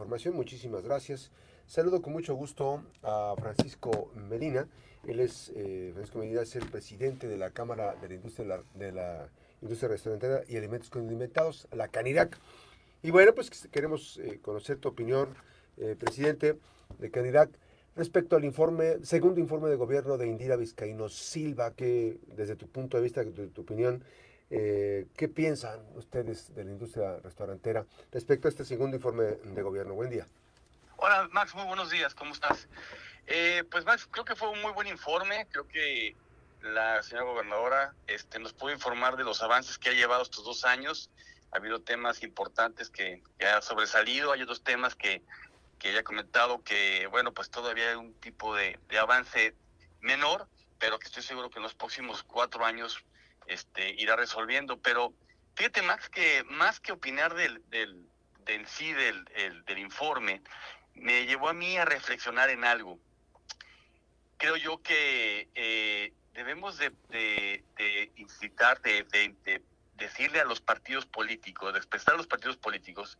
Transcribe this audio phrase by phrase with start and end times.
[0.00, 0.34] información.
[0.34, 1.30] Muchísimas gracias.
[1.66, 4.66] Saludo con mucho gusto a Francisco Medina.
[5.06, 8.92] Él es, eh, Francisco Medina es el presidente de la Cámara de la Industria de
[8.92, 9.28] la,
[9.60, 12.38] Industria Restaurantera y Alimentos Condimentados, la CANIRAC.
[13.02, 15.34] Y bueno, pues queremos eh, conocer tu opinión,
[15.76, 16.56] eh, presidente
[16.98, 17.50] de CANIRAC,
[17.94, 22.96] respecto al informe, segundo informe de gobierno de Indira Vizcaíno Silva, que desde tu punto
[22.96, 23.22] de vista,
[23.52, 24.02] tu opinión,
[24.50, 29.94] ¿qué piensan ustedes de la industria restaurantera respecto a este segundo informe de gobierno?
[29.94, 30.26] Buen día.
[30.96, 32.68] Hola Max, muy buenos días, ¿cómo estás?
[33.26, 36.16] Eh, pues Max, creo que fue un muy buen informe, creo que
[36.62, 40.64] la señora gobernadora este, nos pudo informar de los avances que ha llevado estos dos
[40.64, 41.10] años.
[41.52, 45.22] Ha habido temas importantes que, ha sobresalido, hay otros temas que,
[45.78, 49.54] que ella ha comentado que, bueno, pues todavía hay un tipo de, avance
[50.00, 53.02] menor, pero que estoy seguro que en los próximos cuatro años
[53.50, 54.78] este, irá resolviendo.
[54.78, 55.12] Pero
[55.54, 58.06] fíjate, Max, que más que opinar del, del,
[58.46, 59.24] en sí del,
[59.66, 60.42] del informe,
[60.94, 62.98] me llevó a mí a reflexionar en algo.
[64.36, 67.64] Creo yo que eh, debemos de,
[68.16, 69.32] incitar, de,
[69.96, 73.18] decirle a los partidos políticos, de expresar a los partidos políticos,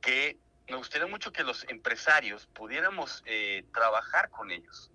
[0.00, 4.90] que me gustaría mucho que los empresarios pudiéramos eh, trabajar con ellos.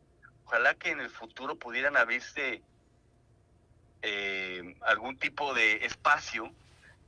[0.46, 2.62] Ojalá que en el futuro pudieran abrirse
[4.02, 6.52] eh, algún tipo de espacio,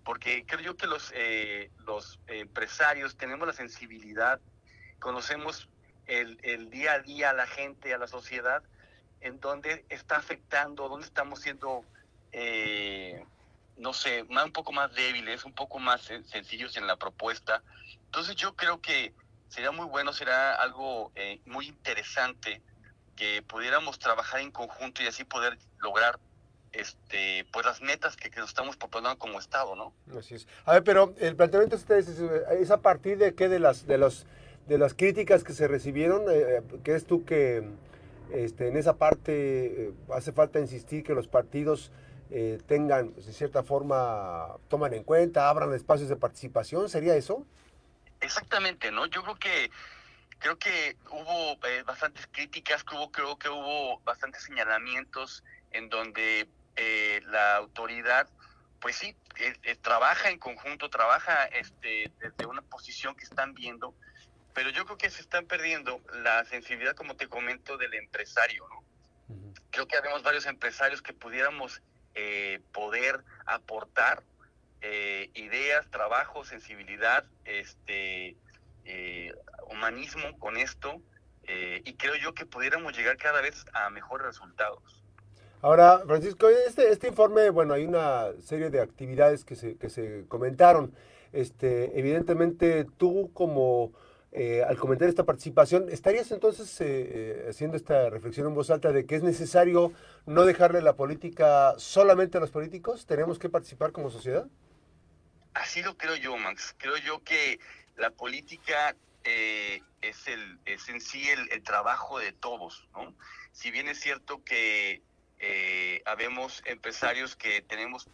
[0.04, 1.14] porque creo yo que los,
[1.86, 4.40] los empresarios tenemos la sensibilidad
[5.00, 5.68] conocemos
[6.06, 8.64] el, el, día a día a la gente, a la sociedad,
[9.22, 11.84] en donde está afectando, donde estamos siendo,
[12.32, 13.24] eh,
[13.78, 17.62] no sé, un poco más débiles, un poco más sencillos en la propuesta.
[18.06, 19.14] Entonces yo creo que
[19.50, 22.62] sería muy bueno, será algo eh, muy interesante
[23.16, 26.20] que pudiéramos trabajar en conjunto y así poder lograr
[26.74, 29.94] este pues las metas que, que nos estamos proponiendo como estado, ¿no?
[30.18, 30.48] Así es.
[30.66, 33.98] A ver, pero el planteamiento de ustedes es, a partir de qué de las de
[33.98, 34.26] los
[34.68, 37.64] de las críticas que se recibieron, eh, ¿crees tú que
[38.32, 39.32] este, en esa parte
[39.88, 41.92] eh, hace falta insistir que los partidos
[42.30, 46.90] eh, tengan, pues, de cierta forma, toman en cuenta, abran espacios de participación?
[46.90, 47.46] ¿Sería eso?
[48.20, 49.06] Exactamente, ¿no?
[49.06, 49.72] Yo creo que
[50.40, 56.48] creo que hubo bastantes críticas, creo, creo que hubo bastantes señalamientos en donde
[57.28, 58.30] la autoridad
[58.80, 59.16] pues sí,
[59.82, 63.96] trabaja en conjunto, trabaja este, desde una posición que están viendo,
[64.54, 68.84] pero yo creo que se están perdiendo la sensibilidad, como te comento, del empresario, ¿no?
[69.72, 71.82] Creo que habemos varios empresarios que pudiéramos
[72.16, 74.24] eh, poder aportar
[74.82, 78.36] eh, ideas, trabajo, sensibilidad, este,
[78.86, 79.34] eh,
[79.70, 81.02] humanismo con esto,
[81.50, 85.07] y creo yo que pudiéramos llegar cada vez a mejores resultados.
[85.62, 90.26] Ahora, Francisco, este, este informe, bueno, hay una serie de actividades que se, que se
[90.28, 90.94] comentaron.
[91.34, 93.92] Este, evidentemente, tú como
[94.40, 98.92] eh, al comentar esta participación, ¿estarías entonces eh, eh, haciendo esta reflexión en voz alta
[98.92, 99.94] de que es necesario
[100.26, 103.06] no dejarle la política solamente a los políticos?
[103.08, 104.46] ¿Tenemos que participar como sociedad?
[105.54, 106.76] Así lo creo yo, Max.
[106.78, 107.60] Creo yo que
[107.96, 113.16] la política es, el, es en sí el, trabajo de todos, ¿no?
[113.54, 115.02] Si bien es cierto que
[116.06, 118.08] habemos empresarios que tenemos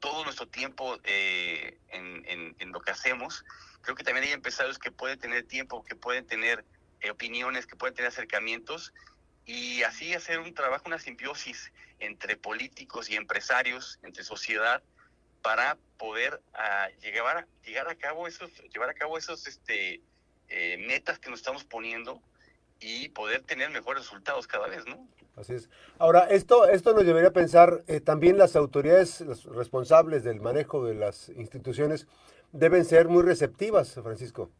[0.00, 3.44] todo nuestro tiempo en, en lo que hacemos,
[3.82, 6.64] creo que también hay empresarios que pueden tener tiempo, que pueden tener
[7.00, 8.94] eh, opiniones, que pueden tener acercamientos
[9.44, 14.82] y así hacer un trabajo, una simbiosis entre políticos y empresarios, entre sociedad,
[15.42, 20.00] para poder uh, llegar, llegar a cabo esos, llevar a cabo esos este,
[20.48, 22.22] eh, metas que nos estamos poniendo
[22.78, 25.08] y poder tener mejores resultados cada vez, ¿no?
[25.42, 25.68] Así es.
[25.98, 31.30] Ahora, esto, esto nos debería pensar eh, también las autoridades responsables del manejo de las
[31.30, 32.06] instituciones
[32.52, 34.52] deben ser muy receptivas, Francisco.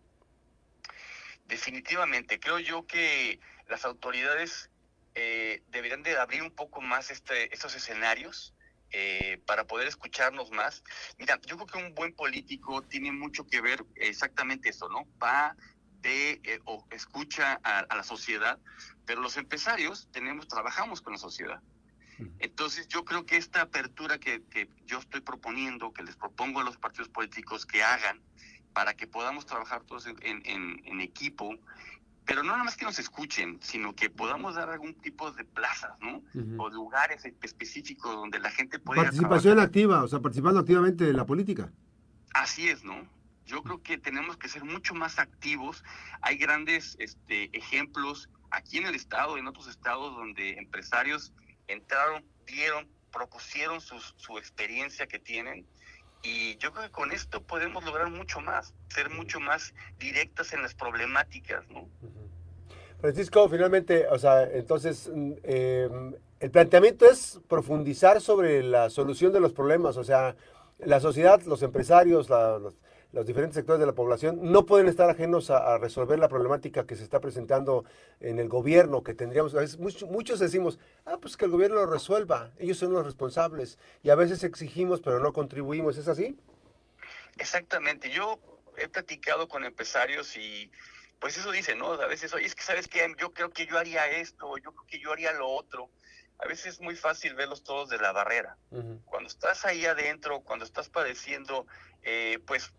[1.46, 3.38] Definitivamente, creo yo que
[3.68, 4.70] las autoridades
[5.14, 8.52] eh, deberían de abrir un poco más este, estos escenarios
[8.90, 10.82] eh, para poder escucharnos más.
[11.16, 15.06] Mira, yo creo que un buen político tiene mucho que ver exactamente eso, ¿no?
[15.22, 15.54] Va
[16.02, 18.58] de eh, o escucha a, la sociedad,
[19.06, 21.60] pero los empresarios tenemos, trabajamos con la sociedad.
[22.38, 24.42] Entonces yo creo que esta apertura que,
[24.86, 28.20] yo estoy proponiendo, que les propongo a los partidos políticos que hagan,
[28.72, 31.56] para que podamos trabajar todos en, equipo,
[32.24, 35.98] pero no nada más que nos escuchen, sino que podamos dar algún tipo de plazas,
[36.00, 36.22] ¿no?
[36.58, 39.02] O lugares específicos donde la gente pueda...
[39.02, 41.72] Participación activa, o sea, participando activamente en la política.
[42.34, 43.06] Así es, ¿no?
[43.46, 45.84] Yo creo que tenemos que ser mucho más activos.
[46.20, 51.32] Hay grandes este, ejemplos aquí en el estado, en otros estados, donde empresarios
[51.68, 55.66] entraron, dieron, propusieron su experiencia que tienen
[56.22, 60.62] Y yo creo que con esto podemos lograr mucho más, ser mucho más directas en
[60.62, 61.88] las problemáticas, ¿no?
[63.00, 69.40] Francisco, finalmente, o sea, entonces, mm, em, el planteamiento es profundizar sobre la solución de
[69.40, 70.36] los problemas, o sea,
[70.78, 72.76] la sociedad, los empresarios, los,
[73.26, 77.04] diferentes sectores de la población no pueden estar ajenos a, resolver la problemática que se
[77.04, 77.84] está presentando
[78.20, 81.76] en el gobierno, que tendríamos, a veces muchos, muchos decimos, ah, pues que el gobierno
[81.76, 86.38] lo resuelva, ellos son los responsables, y a veces exigimos, pero no contribuimos, ¿es así?
[87.36, 88.38] Exactamente, yo
[88.78, 90.70] he platicado con empresarios y
[91.22, 91.92] pues eso dice, ¿no?
[91.92, 94.86] A veces, oye, es que sabes que yo creo que yo haría esto, yo creo
[94.88, 95.88] que yo haría lo otro.
[96.38, 98.56] A veces es muy fácil verlos todos de la barrera.
[99.04, 101.64] Cuando estás ahí adentro, cuando estás padeciendo,
[102.02, 102.72] eh, pues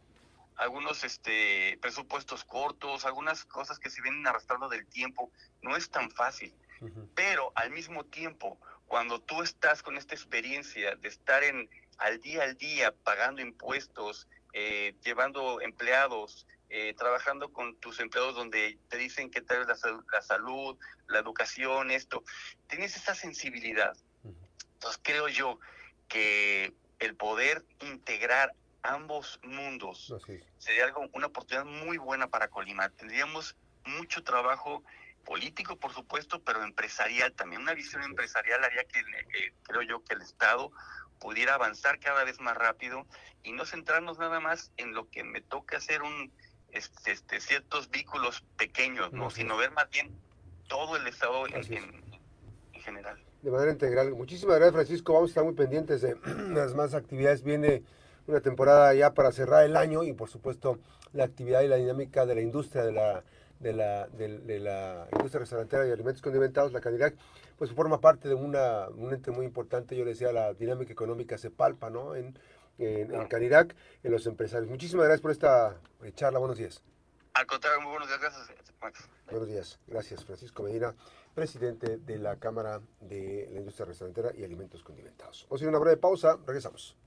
[0.56, 6.12] algunos este, presupuestos cortos, algunas cosas que se vienen arrastrando del tiempo, no es tan
[6.12, 6.54] fácil.
[7.16, 12.44] Pero al mismo tiempo, cuando tú estás con esta experiencia de estar en al día
[12.44, 19.30] al día pagando impuestos, eh, llevando empleados, eh, trabajando con tus empleados donde te dicen
[19.30, 19.78] que tal la,
[20.12, 20.78] la salud,
[21.08, 22.24] la educación, esto,
[22.68, 23.96] tienes esa sensibilidad.
[24.74, 25.60] Entonces creo yo
[26.08, 28.54] que el poder integrar
[28.84, 30.14] ambos mundos
[30.58, 32.90] sería algo, una oportunidad muy buena para Colima.
[32.90, 34.84] Tendríamos mucho trabajo
[35.26, 37.62] político, por supuesto, pero empresarial también.
[37.62, 40.72] Una visión empresarial haría que, eh, creo yo, que el Estado
[41.20, 43.08] pudiera avanzar cada vez más rápido
[43.44, 46.32] y no centrarnos nada más en lo que me toca hacer un
[46.74, 49.30] este, este, ciertos vínculos pequeños, ¿no?
[49.30, 50.12] sino ver más bien
[50.68, 51.64] todo el Estado en,
[52.74, 53.24] general.
[53.42, 54.12] De manera integral.
[54.12, 55.14] Muchísimas gracias, Francisco.
[55.14, 56.18] Vamos a estar muy pendientes de
[56.54, 57.44] las más actividades.
[57.44, 57.84] Viene
[58.28, 60.80] una temporada ya para cerrar el año y, por supuesto,
[61.12, 63.24] la actividad y la dinámica de la industria de la
[63.64, 67.16] de la, de, la industria restaurantera y alimentos condimentados, la Canirac,
[67.58, 71.38] pues forma parte de una, un ente muy importante, yo le decía, la dinámica económica
[71.38, 72.14] se palpa, ¿no?
[72.16, 72.38] En,
[72.78, 74.70] en, Canirac, en los empresarios.
[74.70, 76.40] Muchísimas gracias por esta eh, charla.
[76.40, 76.84] Buenos días.
[77.34, 78.20] Al contrario, muy buenos días.
[78.20, 79.10] Gracias, Max.
[79.30, 79.80] Buenos días.
[79.88, 80.94] Gracias, Francisco Medina,
[81.34, 85.46] presidente de la Cámara de la Industria Restaurantera y Alimentos Condimentados.
[85.50, 86.38] Vamos a ir a una breve pausa.
[86.46, 86.98] Regresamos.